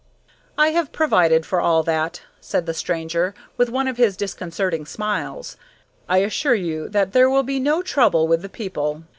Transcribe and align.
"I 0.57 0.69
have 0.69 0.91
provided 0.91 1.45
for 1.45 1.61
all 1.61 1.83
that," 1.83 2.21
said 2.39 2.65
the 2.65 2.73
stranger, 2.73 3.35
with 3.55 3.69
one 3.69 3.87
of 3.87 3.97
his 3.97 4.17
disconcerting 4.17 4.87
smiles. 4.87 5.57
"I 6.09 6.23
assure 6.23 6.55
you 6.55 6.89
that 6.89 7.11
there 7.13 7.29
will 7.29 7.43
be 7.43 7.59
no 7.59 7.83
trouble 7.83 8.27
with 8.27 8.41
the 8.41 8.49
people. 8.49 9.03